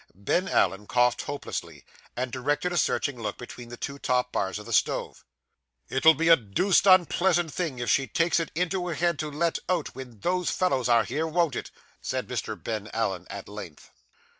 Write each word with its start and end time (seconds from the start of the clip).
Ben 0.15 0.47
Allen 0.49 0.87
coughed 0.87 1.21
hopelessly, 1.21 1.85
and 2.17 2.31
directed 2.31 2.71
a 2.71 2.77
searching 2.79 3.21
look 3.21 3.37
between 3.37 3.69
the 3.69 3.77
two 3.77 3.99
top 3.99 4.31
bars 4.31 4.57
of 4.57 4.65
the 4.65 4.73
stove. 4.73 5.23
'It'll 5.89 6.15
be 6.15 6.27
a 6.27 6.35
deuced 6.35 6.87
unpleasant 6.87 7.53
thing 7.53 7.77
if 7.77 7.87
she 7.87 8.07
takes 8.07 8.39
it 8.39 8.49
into 8.55 8.87
her 8.87 8.95
head 8.95 9.19
to 9.19 9.29
let 9.29 9.59
out, 9.69 9.89
when 9.93 10.19
those 10.21 10.49
fellows 10.49 10.89
are 10.89 11.03
here, 11.03 11.27
won't 11.27 11.55
it?' 11.55 11.69
said 12.01 12.27
Mr. 12.27 12.55
Ben 12.57 12.89
Allen 12.95 13.27
at 13.29 13.47
length. 13.47 13.91